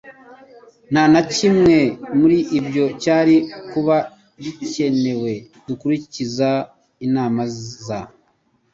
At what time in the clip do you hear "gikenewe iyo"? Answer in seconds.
4.41-5.59